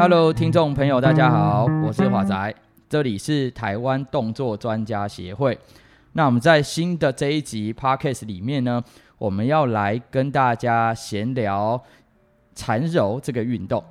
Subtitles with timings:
[0.00, 2.54] Hello，听众朋友，大家好，我是华仔，
[2.88, 5.58] 这里是台湾动作专家协会。
[6.14, 8.82] 那我们在新的这一集 Podcast 里面呢，
[9.18, 11.78] 我们要来跟大家闲聊
[12.54, 13.84] 缠柔这个运动。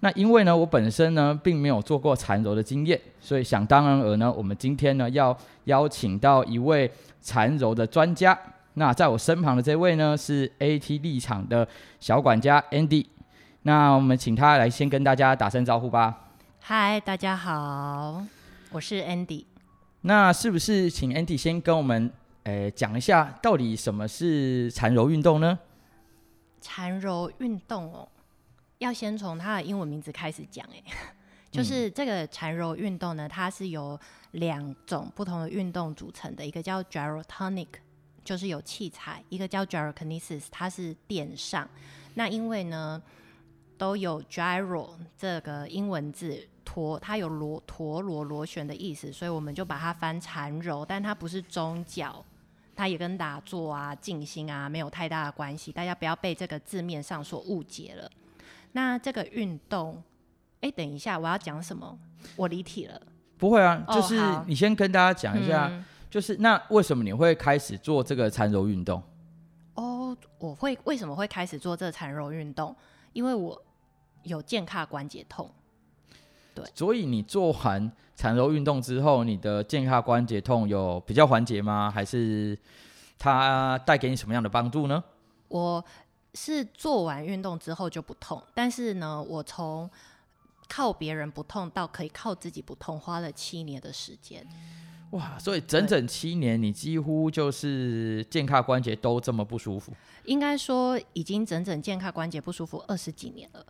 [0.00, 6.90] 那因为呢，我本身呢并没有做过缠柔的经验，所以想当然尔呢，我们今天呢要邀请到一位
[7.20, 8.36] 缠柔的专家。
[8.72, 11.68] 那在我身旁的这位呢是 AT 立场的
[12.00, 13.04] 小管家 Andy。
[13.64, 16.32] 那我们请他来先跟大家打声招呼吧。
[16.58, 18.24] 嗨，大家好，
[18.72, 19.44] 我是 Andy。
[20.00, 22.12] 那是不是请 Andy 先跟我们
[22.42, 25.56] 诶讲一下，到底什么是缠柔运动呢？
[26.60, 28.08] 缠柔运动哦，
[28.78, 30.82] 要先从它的英文名字开始讲诶，
[31.52, 33.96] 就是这个缠柔运动呢，它是由
[34.32, 37.68] 两种不同的运动组成的，一个叫 Gyrotonic，
[38.24, 41.68] 就是有器材；一个叫 Gyrokinesis，它是电上。
[42.14, 43.00] 那因为呢，
[43.78, 52.24] 都有 gyro 这个英文字陀，它有螺陀螺螺旋的意思，所以我们就把它翻缠柔，但它不是宗教，
[52.76, 58.10] 它也跟打坐啊、静心啊没有太大的关系，大家不要被这个字面上所误解了。
[58.72, 60.02] 那这个运动，
[60.60, 61.98] 哎，等一下，我要讲什么？
[62.36, 63.00] 我离题了。
[63.36, 64.16] 不会啊，就是
[64.46, 69.02] 你先跟大家讲一下，嗯、就是那为什么你会开始做这个缠柔运动？
[69.74, 72.74] 哦，我会为什么会开始做这个缠柔运动？
[73.12, 73.62] 因为我。
[74.24, 75.50] 有健髂关节痛，
[76.54, 81.90] 对，所以你做完缠柔运动之后，你的健髂关节痛有比较缓解吗？
[81.90, 82.56] 还是
[83.18, 85.02] 它带给你什么样的帮助呢？
[85.48, 85.84] 我
[86.34, 89.90] 是做完运动之后就不痛，但是呢，我从
[90.68, 94.46] 靠别人不痛到可以靠自己不痛，花了七年的时间。
[95.12, 99.92] 哇，所以整整七年，你几乎就是健髂关节都这么不舒服？
[100.24, 103.64] 应该说，已经整整健髂关节不舒服二十几年了。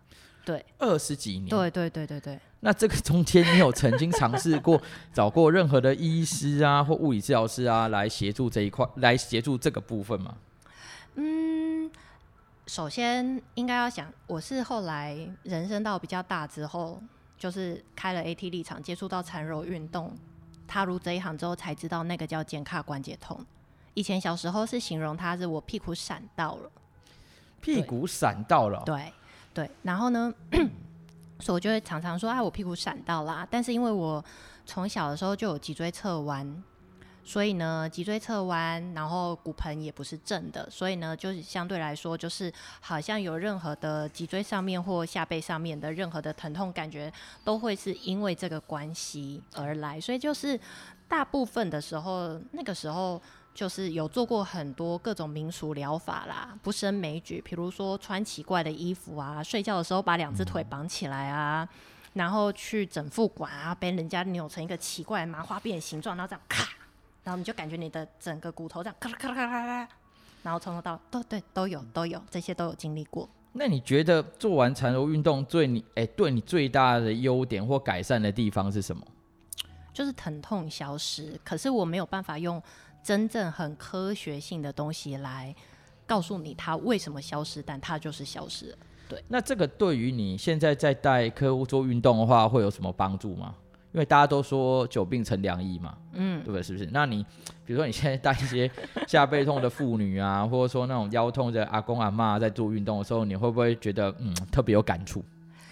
[0.45, 1.49] 对，二十几年。
[1.49, 2.39] 对对对对对。
[2.61, 4.81] 那这个中间，你有曾经尝试过
[5.13, 10.37] 找过任何的医师啊，或物理治疗师啊，来协助这一块，来协助这个部分吗？
[11.17, 11.91] 嗯，
[12.67, 17.03] 首先应该要想，我是后来人生到比较大之后，
[17.37, 20.13] 就是开了 AT 立场，接触到缠柔运动，
[20.73, 23.39] 踏入这一行之后，才知道那个叫肩胯关节痛。
[23.93, 26.71] 以前小时候是形容它是我屁股闪到了，
[27.61, 29.13] 屁股闪到了，对。
[29.53, 30.33] 对，然后呢，
[31.41, 33.47] 所以我就会常常说，啊，我屁股闪到啦。
[33.51, 34.25] 但是因为我
[34.65, 36.65] 从小的时候就有脊椎侧弯，
[37.25, 47.13] 所以呢，脊椎侧弯，然后骨盆也不是正的，所以呢，就是相对来说，就是好像有任何的脊椎上面或下背上面的任何的疼痛感觉，
[47.45, 50.01] 都会是因为这个关系而来。
[50.01, 50.59] 所以就是
[51.09, 53.21] 大部分的时候，那个时候。
[53.55, 57.39] 就是有做过很多各种民俗疗法啦，不胜枚举。
[57.45, 61.69] 比如说穿奇怪的衣服啊，睡觉的时候把两只腿绑起来啊，
[62.15, 66.67] 然后去整副馆啊，被人家扭成一个奇怪的麻花辫形状，然后这样咔，
[67.23, 69.89] 然后你就感觉你的整个骨头这样咔啦咔啦咔啦咔啦，
[70.43, 73.29] 然后从头到都对都有都有这些都有经历过。
[73.53, 79.03] 那你觉得做完缠柔运动对你哎对你最大的优点或改善的地方是什么？
[79.93, 82.63] 就是疼痛消失，可是我没有办法用。
[83.05, 85.53] 真正很科学性的东西来
[86.07, 88.79] 告诉你它为什么消失，但它就是消失了。
[89.09, 93.57] 对，那这个对于你现在在带客户做运动的话，会有什么帮助吗？
[93.93, 96.63] 因为大家都说久病成良医嘛，嗯，对不对？
[96.63, 96.89] 是不是？
[96.93, 97.25] 那你
[97.65, 98.71] 比如说你现在带一些
[99.07, 105.23] 下背痛的妇女啊，或者说那种腰痛的阿公阿妈在做运动的时候，你会不会觉得嗯特别有感触？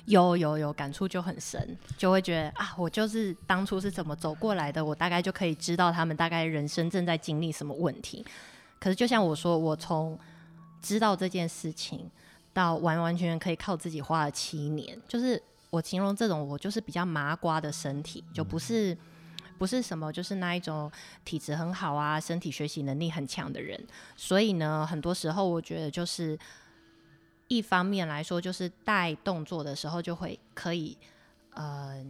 [0.07, 8.25] 有有有感触就很深，就会觉得啊，我就是当初是怎么走过来的，我大概就可以知道他们大概人生正在经历什么问题。
[8.79, 10.19] 可是就像我说，我从
[10.83, 12.11] 知道这件事情
[12.53, 18.97] 到完完全全可以靠自己花了七年，就是我形容这种我就是比较麻瓜的身体，就不是
[19.59, 20.91] 不是什么就是那一种
[21.25, 23.83] 体质很好啊，身体学习能力很强的人。
[24.17, 26.39] 所以呢，很多时候我觉得就是。
[27.53, 30.97] 一方面来说，就是带动作的时候，就会可以，
[31.55, 32.01] 呃，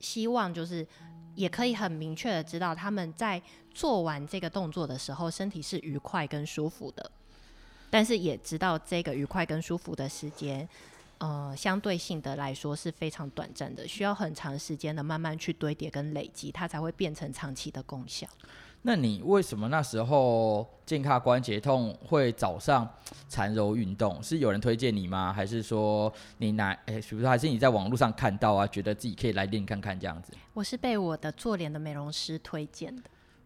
[0.00, 0.86] 希望就是
[1.34, 3.40] 也可以很明确的知道他们在
[3.72, 7.10] 做完这个动作的时候，身体是愉快跟舒服的。
[7.88, 10.68] 但是也知道这个愉快跟舒服的时间，
[11.18, 18.26] 呃，相对性的来说是非常短暂的，需要很长时间的慢慢去堆叠跟累积，它才会变成长期的功效。
[18.82, 22.88] 那你为什么那时候健康关节痛会早上
[23.28, 24.22] 缠柔运动？
[24.22, 25.32] 是有人推荐你吗？
[25.32, 26.70] 还是说你哪？
[26.84, 30.32] 哎、欸，比如说还是你在网络上看到啊，觉得自己可以来练看看这样子？
[30.52, 33.02] 我是被我的做脸的美容师推荐的。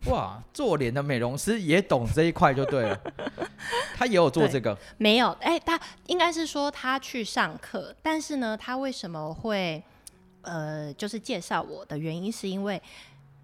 [0.06, 3.00] 哇，做脸的美容师也懂这一块就对了，
[3.94, 4.76] 他也有做这个？
[4.96, 9.82] 没有，哎、欸，他应该是说他去上课，但是呢，他为什么会
[10.42, 12.80] 呃，就是介绍我的原因是因为。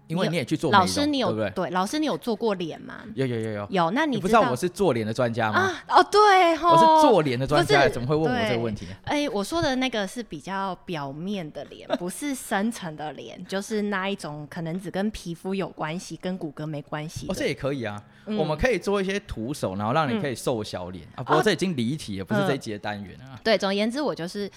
[0.07, 1.49] 因为你也去做老师你有对不对？
[1.67, 3.03] 对，老师你有做过脸吗？
[3.13, 3.91] 有有有有有。
[3.91, 5.59] 那你，你不知道我是做脸的专家吗？
[5.59, 8.87] 啊哦，对哦，我是做脸的专家，怎么会问我这个问题？
[9.03, 17.27] 哎，我说的那个是比较表面的脸，不是深层的脸，就是那一种可能只跟皮肤有关系，跟骨骼没关系。
[17.27, 21.23] 哦，这也可以啊，嗯、我们可以做一些徒手，然后让你可以瘦小脸、嗯、啊。
[21.23, 23.33] 不过这已经离题了，不是这一集的单元啊。
[23.33, 24.49] 嗯、对，总而言之，我就是。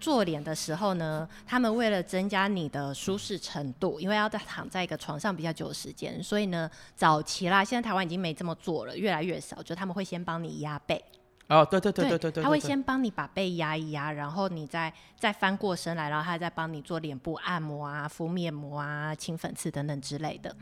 [0.00, 9.62] 做脸的时候呢，他们为了增加你的舒适程度，因为要在躺在一个床上比较久的时间，所以呢，早期啦，现在台湾已经没这么做了，越来越少。
[9.62, 11.02] 就他们会先帮你压背。
[11.48, 20.54] 哦，对对对对对对，他会先帮你把背压一压，然后你再再翻过身来，然后他再帮你做脸部按摩啊、敷面膜啊、清粉刺等等之类的。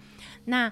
[0.45, 0.71] 那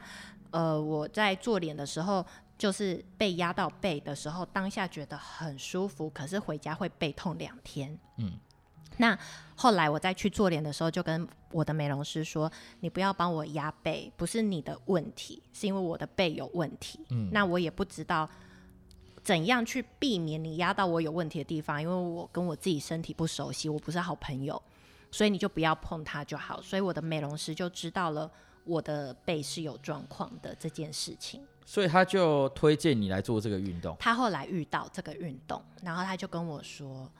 [0.51, 2.27] 呃，我在做脸的时候，
[2.59, 7.97] 就是被压到背的时候，当下觉得很舒服，可是回家会背痛两天。
[8.17, 8.33] 嗯。
[8.97, 9.19] 那
[9.57, 12.51] 后来我再去做脸的时候，就跟我的美容师说
[12.81, 17.01] ：“你不要帮我压背，不是你的问题，是因为我的背有问题。
[17.11, 18.29] 嗯，那我也不知道
[19.23, 24.61] 怎样去避免你压到我有问题的地方，因为我跟我自己身体不熟悉，我不是好朋友，
[25.11, 26.61] 所以你就不要碰它就好。
[26.63, 28.31] 所以我的美容师就知道了
[28.65, 33.97] 我的背是有状况的这件事情，所以他就推荐你来做这个运动。
[33.99, 37.11] 他后来遇到这个运动，然后他就跟我说。”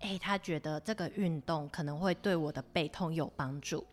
[0.00, 3.84] 哎、欸，他觉得这个运动可能会对我的背痛有帮助，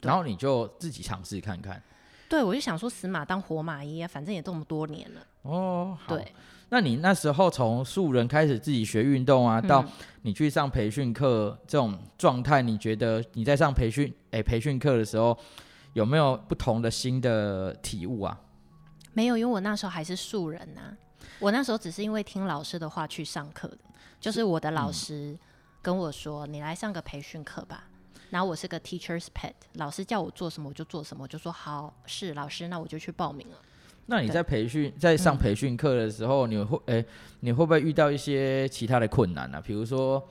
[0.00, 1.80] 然后你就自己尝试看看。
[2.28, 5.20] 对，我就想说死马当活马医啊，反正也这么多年了。
[5.42, 6.16] 哦，好。
[6.16, 6.32] 对，
[6.70, 9.84] 那你那时候从素人开始自己学运动啊，到
[10.22, 15.36] 你去上培训课这种状态，你觉得你在上培训哎、欸、培训课的时候
[15.92, 18.40] 有没有不同的新的体悟啊？
[19.12, 20.96] 没有，因为我那时候还是素人啊，
[21.38, 23.78] 我那时候只是因为听老师的话去上课的，
[24.18, 25.32] 就是我的老师。
[25.32, 25.38] 嗯
[25.82, 27.84] 跟我说，你来上个培训课吧。
[28.30, 33.56] 然后我是个 teacher's pet，老师叫我做什么我就做什么，我就说好，是老师，那我就去报名了。
[34.06, 37.06] 那你在培训，在上培训课的时候，嗯、你会诶、欸，
[37.40, 39.60] 你会不会遇到一些其他的困难呢、啊？
[39.60, 40.24] 比如说，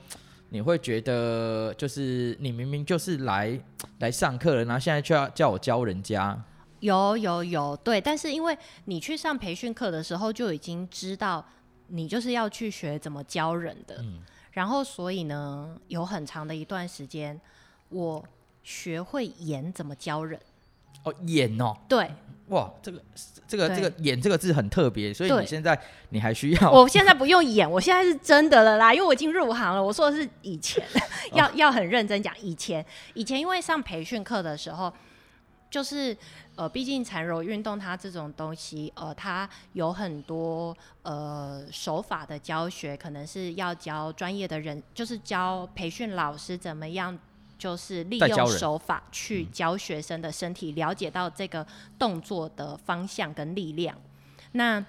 [0.48, 3.58] 你会觉得就是你明明就是来
[3.98, 6.42] 来上课了，然后现在却要叫我教人家？
[6.80, 8.00] 有有有，对。
[8.00, 8.56] 但是因为
[8.86, 11.44] 你去上培训课的时候，就已经知道
[11.88, 13.96] 你就是要去学怎么教人的。
[14.00, 17.40] 嗯然后，所以呢，有很长的一段时间，
[17.88, 18.24] 我
[18.62, 20.38] 学会演怎么教人。
[21.04, 21.76] 哦，演哦。
[21.88, 22.10] 对。
[22.48, 23.00] 哇，这个
[23.46, 26.70] 这个这个“演”这个字很特别，所以你现在你还需要？
[26.72, 29.80] 我现在不用演，我现在是真的了啦，因为我已经入行了。
[29.80, 30.84] 我说的是以前，
[31.32, 32.34] 要要很认真讲。
[32.40, 34.92] 以前，以前因为上培训课的时候。
[35.70, 36.16] 就是
[36.60, 47.18] 呃，毕竟禅柔运动它这种东西，呃，它有很多呃手法的教学，可能是要教专业的人，就是教培训老师怎么样，
[47.56, 51.66] 就是利用手法去教学生的身体，了解到这个
[51.98, 53.96] 动作的方向跟力量。
[54.52, 54.84] 那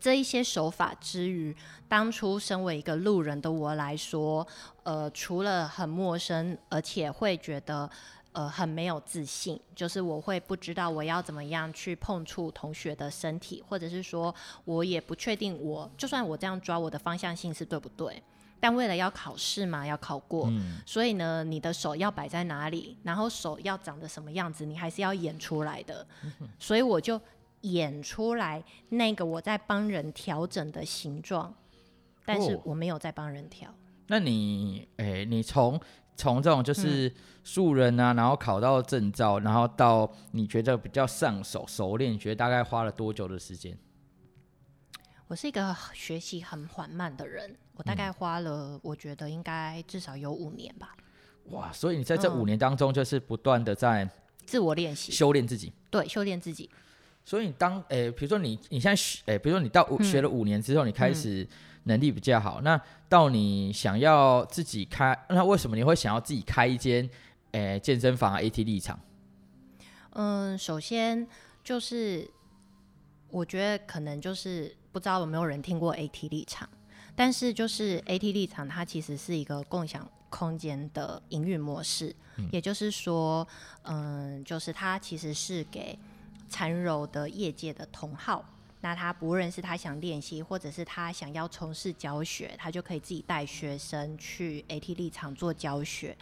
[0.00, 1.56] 这一些手法之余，
[1.88, 4.44] 当初身为一个路人的我来说，
[4.82, 7.88] 呃，除了很陌生，而且会觉得。
[8.32, 14.32] 呃，很没有自信，就是我会不知道我要怎么样去碰触同学的身体，或者是说
[14.64, 18.22] 我也不确定我就算我这样抓我的方向性是对不对，
[18.60, 27.20] 但为了要考试嘛，要考过，嗯，所以呢，你的手要摆在哪里，然后手要长得什么样子，你还是要演出来的， 嗯，所以我就
[27.62, 31.52] 演出来那个我在帮人调整的形状，
[32.24, 33.68] 但是我没有在帮人调。
[33.68, 33.74] 哦，
[34.06, 35.80] 那你，哎，你从。
[36.20, 37.10] 从这种就是
[37.42, 43.74] 素人啊，嗯、然后考到证照，然后到你觉得比较上手、熟练，你觉得大概花了多久的时间？
[45.28, 50.94] 我是一个学习很缓慢的人，我大概花了，我觉得应该至少有五年吧。
[51.44, 54.06] 哇，所以你在这五年当中，就是不断的在
[54.44, 55.72] 自我练习、修炼自己。
[55.88, 56.68] 对，修炼自己。
[57.24, 61.48] 所以你当诶，比如说你你现在学，诶，比如说你到学了五年之后，你开始。
[61.84, 67.08] 能力比较好，那到你想要自己开，那为什么你会想要自己开一间
[67.52, 68.98] 诶、欸、健身房啊？AT 立场？
[70.12, 71.26] 嗯，首先
[71.64, 72.28] 就是
[73.30, 76.68] 我觉得可能就是不知道有没有人听过 AT 立场，
[77.16, 83.46] 但是就是 AT 立场它其实是一个共享空间的营运模式，嗯，也就是说，
[83.82, 85.98] 嗯，就是它其实是给
[86.48, 88.44] 缠柔的业界的同好。
[88.82, 96.16] 那他不论是他想练习，或者是他想要从事教学，他就可以自己带学生去 AT 立场做教学。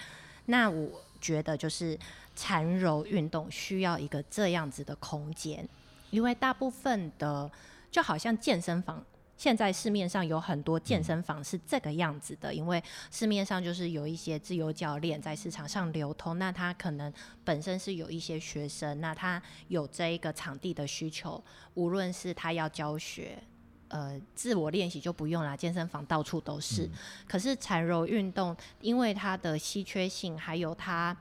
[0.46, 1.98] 那我觉得就是
[2.34, 5.68] 缠柔运动需要一个这样子的空间，
[6.10, 7.50] 因为大部分的
[7.90, 9.04] 就好像健身房。
[9.38, 17.10] 现在市面上有很多健身房是这个样子的，因为市面上就是有一些自由教练在市场上流通，那他可能
[17.44, 21.42] 本身是有一些学生，那他有这一个场地的需求，
[21.74, 23.40] 无论是他要教学，
[23.86, 26.90] 呃，自我练习就不用啦，健身房到处都是。
[27.28, 31.16] 可是缠柔运动，因为它的稀缺性，还有它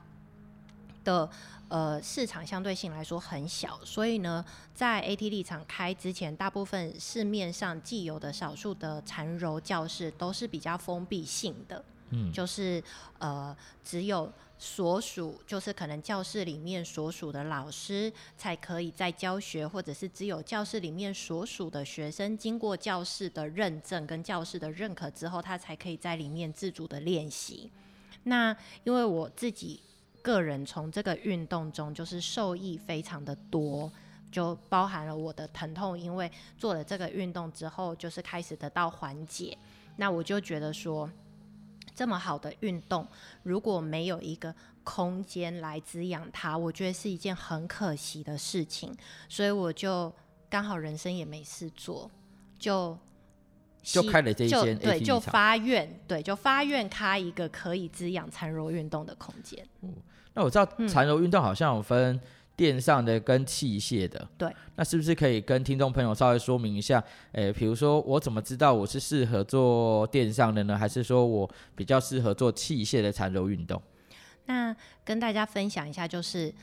[1.08, 1.30] 的。
[1.70, 12.82] 呃，市场相对性来说很小，所以呢，在 AT 立场开之前，大部分市面上既有的少数的禅柔教室都是比较封闭性的，嗯，就是
[13.18, 27.70] 呃，只有所属，就是可能教室里面所属的老师才可以在教学，或者是只有教室里面所属的学生经过教室的认证跟教室的认可之后，他才可以在里面自主的练习。
[28.22, 29.82] 那因为我自己。
[30.22, 33.90] 个人从这个运动中就是受益非常的多，
[34.30, 39.56] 就包含了我的疼痛，因为做了这个运动之后，就是开始得到缓解。
[39.96, 41.10] 那我就觉得说，
[41.94, 43.06] 这么好的运动，
[43.42, 48.94] 如果没有一个空间来滋养它，我觉得是一件很可惜的事情。
[49.28, 50.12] 所以我就
[50.48, 52.10] 刚好人生也没事做，
[52.58, 52.96] 就
[53.92, 59.66] 就开了这一间，对，就发愿，对，就发愿开一个可以滋养缠柔运动的空间。
[59.82, 59.94] 嗯
[60.34, 62.20] 那我知道缠柔运动好像有分
[62.54, 64.54] 电上的跟器械的，对。
[64.76, 67.02] 那是不是可以跟听众朋友稍微说明一下？
[67.32, 70.78] 诶、欸，比如说我怎么知道我是适合做电上的呢？
[70.78, 73.82] 还是说我比较适合做器械的缠柔运动？
[74.46, 76.54] 那跟大家分享一下，就是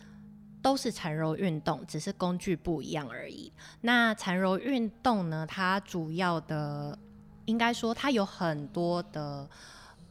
[0.61, 3.51] 都是缠柔运动，只是工具不一样而已。
[3.81, 6.97] 那缠柔运动呢，它主要的
[7.45, 9.49] 应该说它有很多的，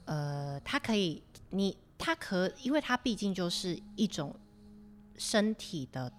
[0.04, 1.76] 呃，它可以你。
[1.96, 4.34] 它可，因为它毕竟就是一种
[5.16, 6.12] 身体的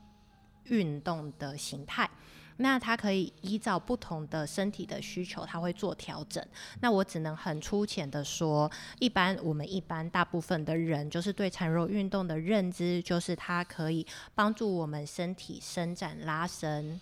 [0.64, 2.10] 运动的形态，
[2.58, 6.44] 那它可以依照不同的身体的需求，它会做调整。
[6.80, 17.00] 那我只能很粗浅的说，一般我们一般大部分的人，就是对缠柔运动的认知，就是它可以帮助我们身体伸展、拉伸、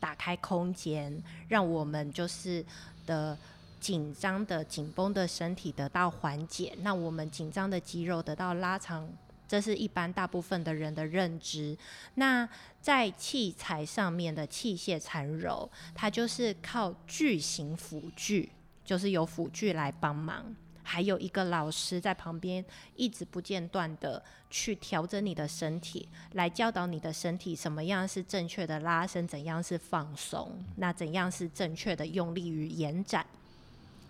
[0.00, 2.64] 打开空间，让我们就是
[3.06, 3.38] 的。
[3.84, 9.06] 紧张的、紧绷的身体得到缓解，那我们紧张的肌肉得到拉长，
[9.46, 11.76] 这是一般大部分的人的认知。
[12.14, 12.48] 那
[12.80, 18.50] 在器材上面的器械缠柔，它就是靠巨型辅具，
[18.86, 22.64] 就是由辅具来帮忙，还有一个老师在旁边
[22.96, 33.26] 一直不间断的去调整你的身体，来教导你的身体什么样是正确的拉伸，怎样是放松，那怎样是正确的用力与延展。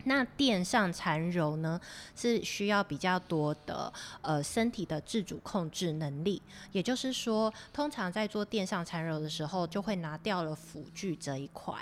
[0.04, 1.80] 那垫上缠柔呢，
[2.14, 3.92] 是需要比较多的
[4.22, 6.40] 呃身体的自主控制能力，
[6.72, 11.74] 也就是说，通常在做垫上缠柔的时候，就会拿掉了辅具这一块。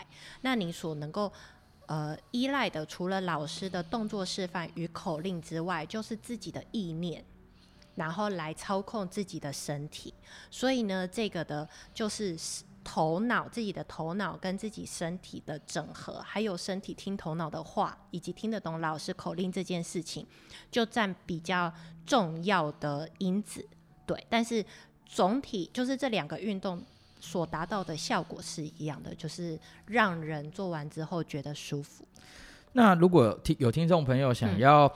[0.43, 1.33] 那你所能够
[1.87, 7.25] 呃依赖的，除了老师的动作示范与口令之外，就是自己的意念，
[7.95, 10.15] 然后来操控自己的身体。
[10.51, 12.37] 所以呢，这个的就是。
[12.85, 20.27] 头脑自己的头脑跟自己身体的整合，还有身体听头脑的话，以及听得懂老师口令这件事情，
[20.71, 21.73] 就占比较
[22.05, 23.67] 重要的因子。
[24.07, 24.65] 对，但是
[25.07, 26.83] 总体就是这两个运动
[27.21, 32.07] 所达到的效果是一样的，就是让人做完之后觉得舒服。
[32.73, 34.93] 那如果听有听众朋友想要、嗯。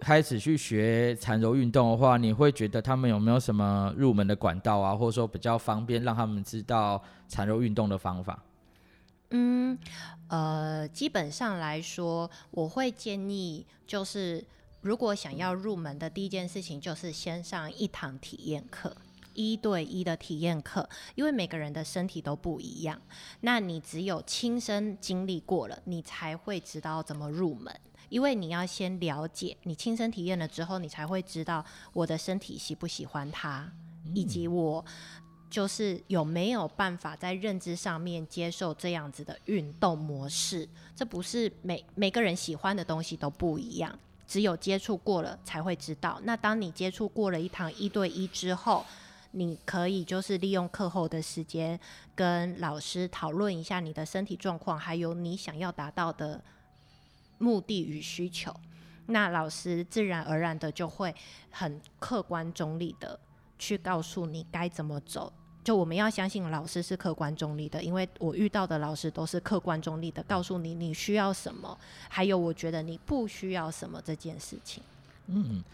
[0.00, 8.42] 开始去学缠柔运动的话，你会觉得他们有没有什么入门的管道啊，或者说比较方便让他们知道缠柔运动的方法？
[9.30, 9.78] 嗯，
[10.28, 14.44] 呃，基本上来说，我会建议就是，
[14.82, 18.94] 如果想要入门的第一件事情，就是先上一堂体验课，
[19.32, 23.00] 一对一的体验课，因为每个人的身体都不一样，
[23.40, 27.74] 那你只有亲身经历过了，你才会知道怎么入门。
[28.14, 33.68] 因为你要先了解，你亲身体验了之后，你才会知道我的身体喜不喜欢它，
[34.14, 34.84] 以及我
[35.50, 40.68] 就是有没有办法在认知上面接受这样子的运动模式。
[40.94, 46.20] 这不是每每个人喜欢的东西都不一样，只有接触过了才会知道。
[46.22, 48.86] 那当你接触过了一堂一对一之后，
[49.32, 51.76] 你可以就是利用课后的时间
[52.14, 56.40] 跟老师讨论一下你的身体状况，还有你想要达到的。
[57.38, 58.54] 目的与需求，
[59.06, 61.14] 那老师自然而然的就会
[61.50, 63.18] 很客观中立的
[63.58, 65.32] 去告诉你该怎么走。
[65.62, 71.78] 就我们要相信老师是客观中立的，因为我遇到的老师都是客观中立的，告诉你你需要什么，
[72.10, 74.82] 还有我觉得你不需要什么这件事情。
[75.28, 75.64] 嗯，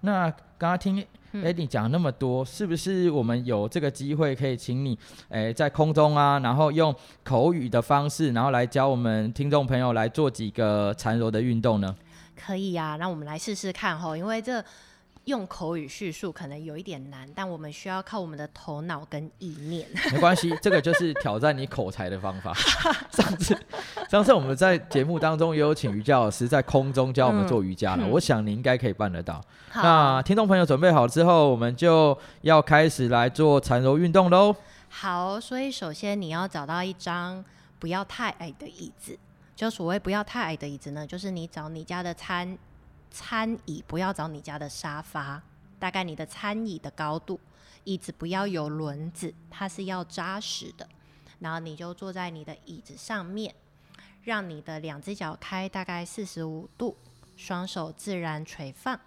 [0.00, 11.94] 那刚刚听 Eddie 讲那么多，嗯、是不是我们有这个机会可以请你，诶，在空中啊，然后用口语的方式，然后来教我们听众朋友来做几个缠柔的运动呢？
[12.36, 14.64] 可以呀、啊，那我们来试试看吼，因为这。
[15.28, 19.86] 用口语叙述可能有一点难，但我们需要靠我们的头脑跟意念。
[20.10, 22.54] 没关系，这个就是挑战你口才的方法。
[23.12, 23.56] 上次，
[24.08, 29.34] 上次我们在节目当中也有请瑜伽老师在空中教我们做瑜伽了，嗯、我想你应该可以办得到。
[29.68, 34.56] 好那听众朋友准备好之后，我们就要开始来做缠柔运动喽。
[34.88, 37.44] 好，所以首先你要找到一张
[37.78, 39.18] 不要太矮的椅子。
[39.54, 42.56] 就所谓不要太矮的椅子呢，就是你找你家的餐。
[43.10, 45.42] 餐椅不要找你家的沙发，
[45.78, 47.40] 大概你的餐椅的高度，
[47.84, 50.88] 椅子不要有轮子，它是要扎实的。
[51.40, 53.54] 然后你就坐在你的椅子上面，
[54.22, 56.96] 让你的两只脚开大概四十五度，
[57.36, 59.00] 双手自然垂放。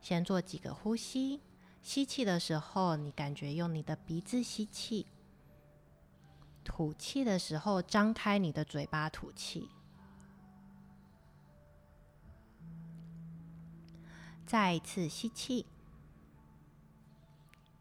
[0.00, 1.40] 先做几个呼吸，
[1.82, 5.06] 吸气的时候，你感觉用你的鼻子吸气；
[6.62, 9.68] 吐气的时候，张开你的嘴巴吐气。
[14.46, 15.64] 再次吸气，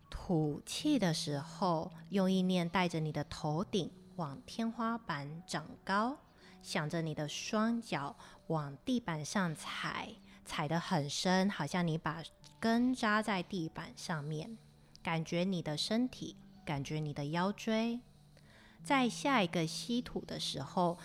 [0.10, 6.18] 吐气的时候，用意念带着你的头顶往天花板长高，
[6.62, 8.16] 想着你的双脚
[8.48, 10.16] 往地板上踩，
[10.46, 12.24] 踩得很深，好像你把
[12.60, 14.58] 根扎在地板上面，
[15.04, 18.00] 感觉你的身体，感觉你的腰椎。
[18.84, 20.98] 在下一个吸吐的时候。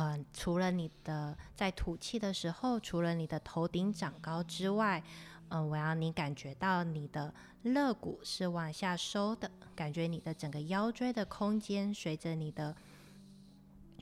[0.00, 5.02] 嗯、除了你的在吐气的时候，除了你的头顶长高之外，
[5.48, 12.76] 嗯、我要你感觉到你的肋骨是往下收的，感觉你的整个腰椎的空间随着你的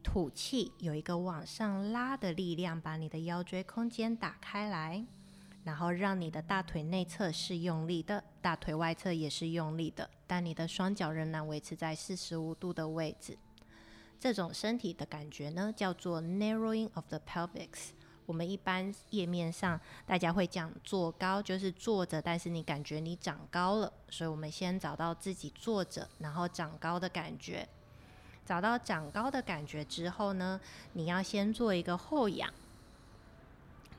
[0.02, 5.02] 吐气有一个往上拉的力量，把你的腰椎空间打开来，
[5.64, 13.38] 然后让你的大腿内侧是用力的，大腿外侧也是用力的，但你的双脚仍然维持在四十五度的位置。
[14.18, 17.90] 这种身体的感觉呢，叫做 narrowing of the pelvis。
[18.24, 23.92] 我们一般页面上大家会讲坐高，就是坐着，但是你感觉你长高了。
[24.08, 27.68] 所以我们先找到自己坐着，然后长高的感觉。
[28.44, 30.60] 找到长高的感觉之后呢，
[30.94, 32.52] 你要先做一个后仰，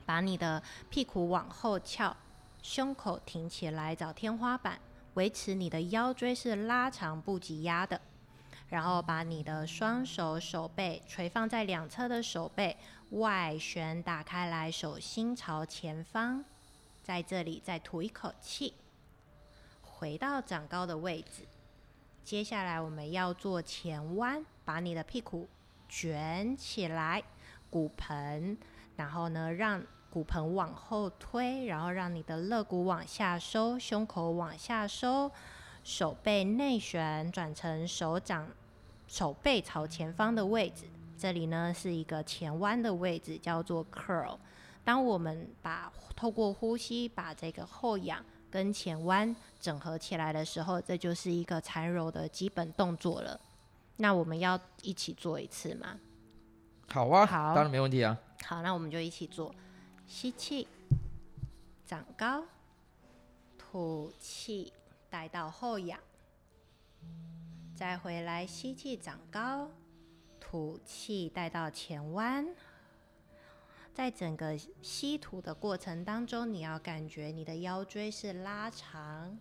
[0.04, 2.14] 把你的屁股往后翘，
[2.62, 4.78] 胸口挺起来找天花板，
[5.14, 7.98] 维持你的腰椎是拉长不挤压的。
[8.68, 12.76] 然后把你的双手手背垂放在两侧的手背
[13.10, 16.44] 外旋打开来，手心朝前方，
[17.02, 18.74] 在这里再吐一口气，
[19.80, 21.46] 回到长高的位置。
[22.22, 25.48] 接下来我们要做前弯，把你的屁股
[25.88, 27.22] 卷起来，
[27.70, 28.58] 骨盆，
[28.96, 35.30] 然后呢，让骨盆往后推，然后让你的肋骨往下收，胸口往下收。
[35.88, 38.46] 手背内旋转成手掌，
[39.06, 40.84] 手背朝前方的位置，
[41.16, 44.36] 这里呢是一个前弯的位置，叫做 curl。
[44.84, 53.40] 当我们把透过呼吸把这个后仰跟前弯整合起来的时候，这就是一个缠柔的基本动作了。
[53.96, 55.98] 那我们要一起做一次吗？
[56.88, 58.14] 好啊，好，当然没问题啊。
[58.44, 59.54] 好，那我们就一起做，
[60.06, 60.68] 吸气，
[61.86, 62.44] 长高，
[63.56, 64.70] 吐气。
[65.10, 65.98] 带到后仰，
[67.74, 69.70] 再回来吸气长高，
[70.38, 72.46] 吐气带到前弯。
[73.94, 79.36] 在整个吸吐的过程当中，你要感觉你的腰椎是拉长，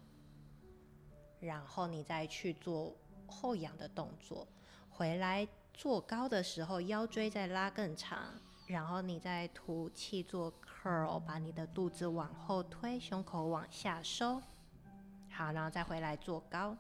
[1.39, 2.95] 然后你再去做
[3.27, 4.47] 后仰的动作。
[4.89, 8.34] 回来坐高的时候，腰椎再拉更长，
[8.65, 14.41] 然后你再吐气做 curl，把你的肚子往后推，胸口往下收。
[15.38, 16.76] 好，然后再回来坐高，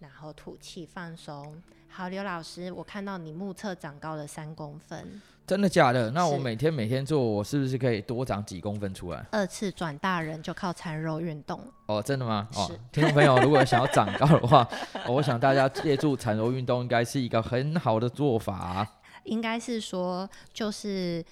[0.00, 1.62] 然后吐气放松。
[1.88, 6.10] 好，刘老师，我看到你目测长高了三公分，真的假的？
[6.10, 9.24] 那我每天每天做，我是不是可以多长几公分出来？
[9.30, 12.46] 二次转大人就靠缠柔运动哦，真的吗？
[12.52, 14.68] 是哦，听众朋友， 如果想要长高的话，
[15.06, 18.86] 哦，我想大家借助产柔运动应该是一个很好的做法。
[19.24, 21.24] 应该是说，就是。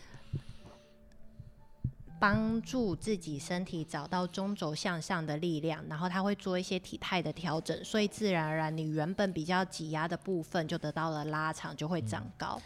[2.19, 12.57] 帮助自己身体找到中轴向上的力量，然后他会做一些体态的调整，所以自然而然你原本比较挤压的部分就得到了拉长，就会长高。
[12.57, 12.63] 嗯、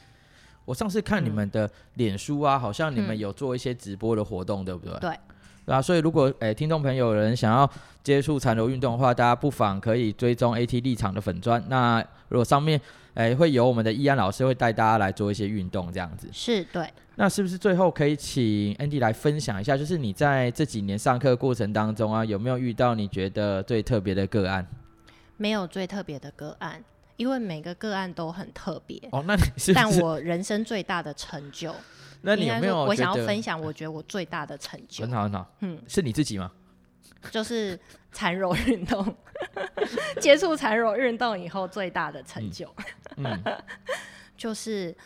[0.64, 4.98] 我上次看你们的脸书啊，嗯、好像你们有做一些直播的活动，嗯、对不对？
[5.00, 5.18] 对。
[5.66, 7.70] 啊，所以如果诶、欸、听众朋友有人想要
[8.02, 11.62] 接触残柔运动的话，大家不妨可以追踪 AT 立场的粉砖。
[11.68, 12.80] 那如果上面
[13.14, 16.28] 诶、欸、会有我们的易安老师会带大家来做一些运动，这样子。
[16.32, 16.88] 是对。
[17.20, 24.66] 那是不是最后可以请 Andy 来分享一下，就是你在这几年上课过程当中啊，有没有遇到你觉得最特别的个案？
[25.36, 26.82] 没有最特别的个案，
[27.18, 28.98] 因为每个个案都很特别。
[29.12, 29.74] 哦，那你是，是？
[29.74, 31.74] 但我人生最大的成就，
[32.22, 32.84] 那你有没有？
[32.86, 35.04] 我想要分享，我觉得我最大的成就。
[35.04, 36.50] 很好很好，嗯，是你自己吗？
[37.30, 37.78] 就是
[38.12, 39.14] 残柔运动，
[40.22, 42.66] 接触残柔运动以后最大的成就，
[43.18, 43.62] 嗯嗯、
[44.38, 44.96] 就是。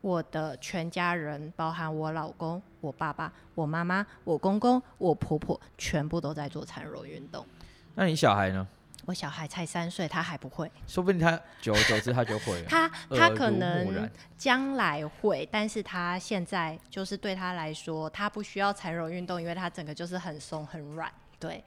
[0.00, 7.46] 我的全家人，包含我老公、我爸爸、我妈妈、我公公、我婆婆，全部都在做残柔运动。
[7.94, 8.66] 那你小孩呢？
[9.06, 10.70] 我小孩才三岁，他还不会。
[10.86, 12.64] 说不定他久而久之他就会了。
[12.70, 21.10] 他他可能将来会，但是他现在就是对他来说，他不需要残柔运动，因为他整个就是很松很软。
[21.38, 21.64] 对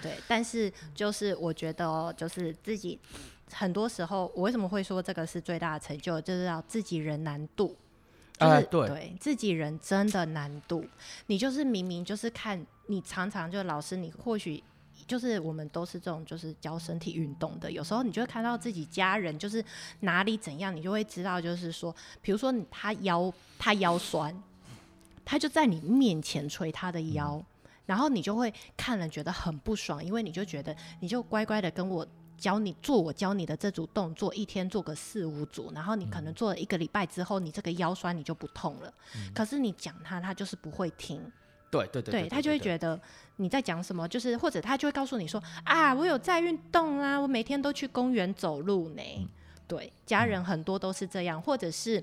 [0.00, 3.00] 对，但是就是我觉得，就是自己。
[3.52, 6.20] 很多时候，我为什么会说这个是最大的成就？
[6.20, 7.76] 就是要自己人难度，
[8.38, 10.84] 就是、啊、对，对自己人真的难度。
[11.26, 14.64] 你就是明明就是看你常常就老师，你或许
[15.06, 19.62] 就是我们都是这种就是教身体运动的，有时候你就会看到自己家人就是
[20.00, 24.34] 哪里怎样，你就会知道就是说，比如说他腰他腰酸，
[25.24, 32.04] 他就在你面前捶他的腰，嗯、然后你就会看了觉得很不爽，因为你就觉得你就乖乖的跟我。
[32.36, 38.92] 教你做我教你的这组动作，一天做个四五组，然后你可能做了一个礼拜之后，你这个腰酸你就不痛了。
[39.16, 41.20] 嗯、可是你讲他，他就是不会听。
[41.70, 43.00] 对对对，对，他就会觉得
[43.36, 49.02] 你在讲什么，就是或者他就会告诉你说啊，我有在运动啊，我每天都去公园走路呢。
[49.18, 49.28] 嗯、
[49.66, 52.02] 对，家人很多都是这样，或者是。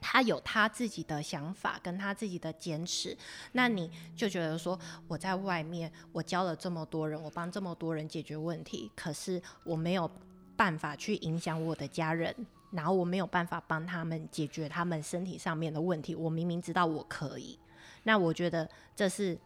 [0.00, 3.16] 他有他自己的想法，跟他自己的坚持，
[3.52, 10.10] 那你就觉得说，我在外面，我教了这么多人，我帮这么多人解决问题，可是我没有
[10.56, 12.34] 办法去影响我的家人，
[12.70, 16.14] 然后我没有办法帮他们解决他们身体上面的问题。
[16.14, 17.58] 我明明知道我可以，
[18.02, 19.38] 那我觉得这是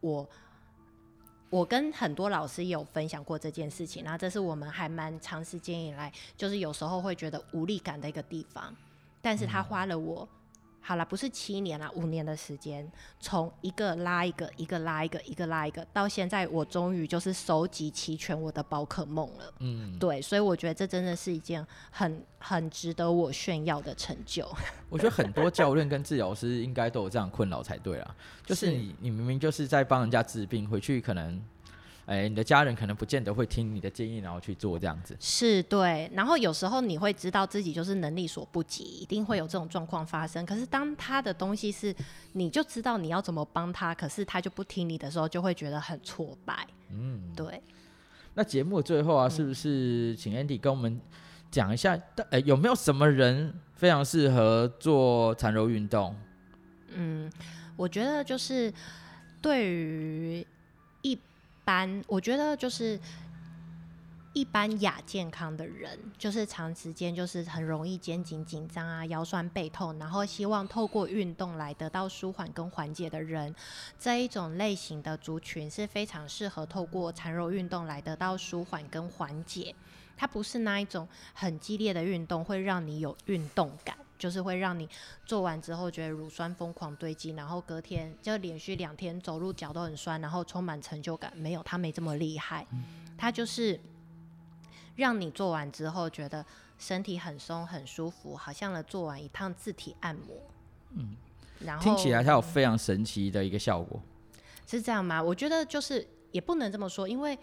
[0.00, 0.28] 我，
[1.50, 8.74] 我跟很多老师有分享过这件事情，然后这是我们还蛮长时间以来，就是有时候会觉得无力感的一个地方。
[9.20, 10.28] 但是他花了我，
[10.80, 19.52] 好了，不是七年了，五年的时间，从一个拉一个，一个拉一个，一个拉一个，到现在我终于就是收集齐全我的宝可梦了。
[19.58, 24.48] 嗯，对，所以我觉得这真的是一件很很值得我炫耀的成就。
[24.88, 31.38] 我觉得很多教练跟治疗师应该都有这样困扰才对啊，就是你你明明就是在帮人家治病，回去可能。
[32.08, 35.14] 哎，你的家人可能不见得会听你的建议，然后去做这样子。
[35.20, 40.46] 是对，然后有时候你会知道自己就是能力所不及，一定会有这种状况发生。
[40.46, 41.94] 可是当他的东西是，
[42.32, 46.66] 你就知道你要怎么帮他，可是他就不听你的时候，就会觉得很挫败。
[46.90, 47.62] 嗯，对。
[48.32, 50.98] 那节目最后啊，是不是请 Andy 跟我们
[51.50, 51.94] 讲一下，
[52.30, 56.16] 哎、嗯，有没有什么人非常适合做残柔运动？
[56.94, 57.30] 嗯，
[57.76, 58.72] 我觉得就是
[59.42, 60.46] 对于一。
[61.68, 62.98] 般我觉得就是
[64.32, 73.54] 一般亚健康的人，就是长时间就是很容易肩颈紧张啊、腰酸背痛，然后希望透过运动来得到舒缓跟缓解的人，
[73.98, 79.74] 这一种类型的族群是非常适合透过残柔运动来得到舒缓跟缓解。
[80.16, 83.94] 它不是那一种很激烈的运动，会让你有运动感。
[84.18, 84.88] 就是会让你
[85.24, 91.32] 做完之后觉得乳酸疯狂堆积，然后隔天就连续两天走路脚都很酸，然后充满成就感。
[91.36, 92.66] 没有，它没这么厉害，
[93.16, 93.80] 它就是
[94.96, 96.44] 让你做完之后觉得
[96.78, 100.36] 身体很松很舒服，好像了做完一趟自体按摩。
[100.90, 101.16] 嗯，
[101.60, 104.02] 然后听起来它有非常神奇的一个效果，
[104.66, 105.22] 是这样吗？
[105.22, 107.38] 我觉得就是也不能这么说，因为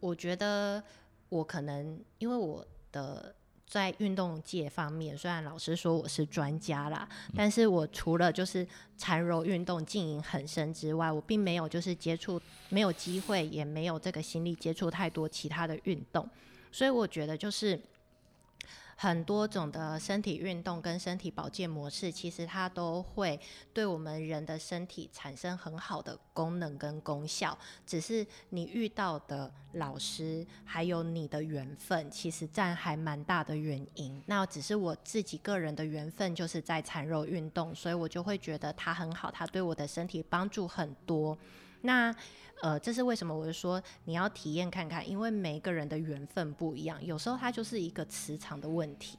[0.00, 0.82] 我觉得
[1.28, 3.34] 我可能因为我的。
[3.66, 16.28] 在运动界方面，虽然老师说我是专家啦，但是我除了就是缠柔运动经营很深之外，我并没有就是接触，没有机会，也没有这个心力接触太多其他的运动，
[16.70, 17.80] 所以我觉得就是。
[18.98, 23.38] 很多种的身体运动跟身体保健模式，其实它都会
[23.74, 27.56] 对我们人的身体产生很好的功能跟功效。
[27.86, 34.22] 只是你遇到的老师还有你的缘分，其实占还蛮大的原因。
[34.24, 41.36] 那只是我自己个人的缘分，就是在残柔运动，所以我就会觉得它很好，它对我的身体帮助很多。
[41.82, 42.14] 那
[42.62, 43.36] 呃，这是为什么？
[43.36, 49.18] 我就说你要体验看看，因为每个人的缘分不一样，有时候它就是一个磁场的问题。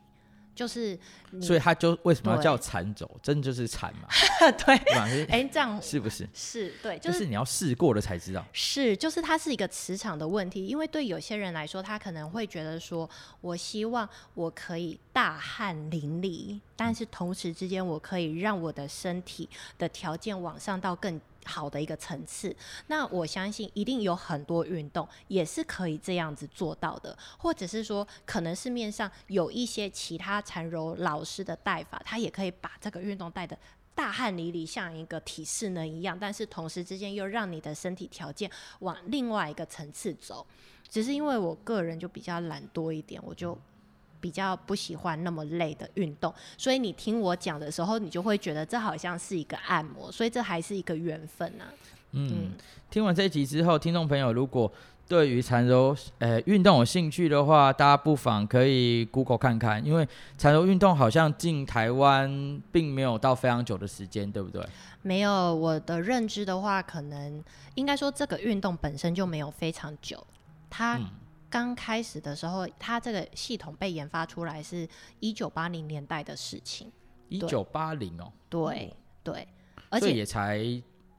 [0.55, 0.97] 就是，
[1.39, 3.07] 所以他就为什么要叫缠轴？
[3.21, 4.07] 真的就是缠嘛？
[4.65, 6.27] 对，哎、欸，这样是不是？
[6.33, 8.43] 是对，就是、就是你要试过了才知道。
[8.51, 13.07] 是，就是它是一个磁场的问题，因为对有些人来说，他可能会觉得说，
[13.39, 21.21] 我希望我可以大汗淋漓，但是同时之间，我可以让我的身体的条件往上到更。
[21.47, 22.53] 好的一个层次，
[22.87, 33.57] 那我相信一定有很多运动也是可以这样子做到的，或者是说，可能市面上有一些其他禅柔老师的带法，他也可以把这个运动带得
[33.95, 40.45] 大汗淋漓，像一个体适能一样，但是同时之间又让你的身体条件往另外一个层次走。
[40.89, 43.57] 只是因为我个人就比较懒惰一点，我就。
[44.19, 51.71] 比较不喜欢那么累的运动，所以你听我讲的时候，你就会觉得这好像是一个按摩，所以这还是一个缘分呢、啊。
[52.11, 52.51] 嗯，嗯，
[52.89, 54.71] 听完这一集之后，听众朋友如果
[55.07, 64.65] 对于禅柔呃运动有兴趣的话，大家不妨可以 Google 看看，因为禅柔运动好像进台湾并没有到非常久的时间，对不对？
[65.03, 67.43] 没有，我的认知的话，可能
[67.75, 70.25] 应该说这个运动本身就没有非常久，
[70.69, 71.05] 它、嗯。
[71.49, 74.87] 刚开始的时候，它这个系统被研发出来是
[75.19, 76.91] 一九八零年代的事情。
[77.29, 79.47] 一九八零哦，对对，
[79.89, 80.59] 而且也才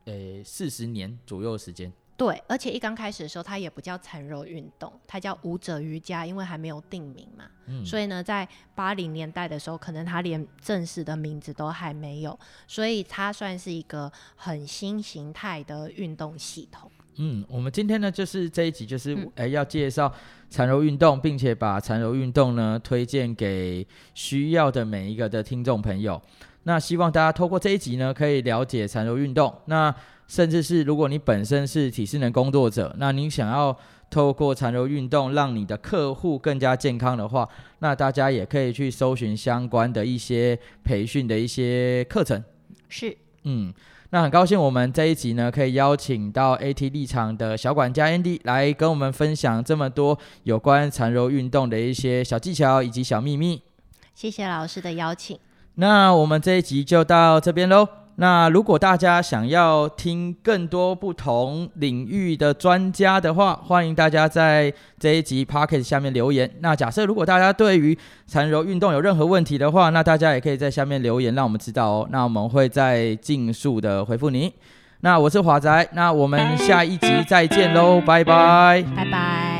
[0.04, 1.92] 呃四十年左右的时间。
[2.16, 7.44] 对，而且一刚开始的时候，它也不叫禅柔运动，它叫舞者瑜伽，因为还没有定名嘛。
[7.66, 7.86] 嗯。
[7.86, 12.36] 所以呢，在八零年代的时候，可能它连正式的名字都还没有，
[12.66, 16.90] 所以它算是一个很新形态的运动系统。
[17.20, 20.12] 嗯，我们今天呢，就是这一集，就是诶、要介绍
[20.48, 26.20] 缠柔运动，并且把缠柔运动呢推荐给需要的每一个的听众朋友。
[26.62, 29.52] 那希望大家透过这一集呢，可以了解缠柔运动。
[29.64, 29.92] 那
[30.28, 33.76] 甚至是如果你本身是体适能工作者，那你想要
[34.08, 37.48] 透过缠柔运动让你的客户更加健康的话，
[37.80, 42.44] 那大家也可以去搜寻相关的一些培训的一些课程。
[42.88, 43.74] 是，嗯。
[44.10, 53.60] 那很高兴，我们这一集呢，可以邀请到 AT 立场的小管家 Andy 来跟我们分享这么多有关缠柔运动的一些小技巧以及小秘密。
[54.14, 55.38] 谢谢老师的邀请。
[55.74, 57.86] 那我们这一集就到这边喽。
[58.20, 66.50] 那如果大家想要听更多不同领域的专家的话，欢迎大家在这一集 p o c k e t 下面留言。
[66.58, 72.08] 那假设如果大家对于缠柔运动有任何问题的话，那大家也可以在下面留言，让我们知道哦。
[72.10, 74.52] 那我们会再尽速的回复你。
[75.02, 79.57] 那我是华仔，那我们下一集再见喽，拜拜，拜拜。